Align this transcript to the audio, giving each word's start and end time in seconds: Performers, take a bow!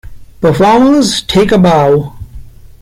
Performers, 0.39 1.21
take 1.21 1.51
a 1.51 1.59
bow! 1.59 2.17